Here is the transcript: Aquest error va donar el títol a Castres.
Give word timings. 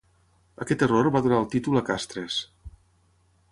Aquest 0.63 0.85
error 0.85 1.09
va 1.17 1.21
donar 1.27 1.37
el 1.43 1.47
títol 1.53 1.79
a 1.81 1.85
Castres. 1.91 2.41